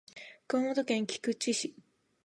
[0.47, 1.75] 熊本県菊池市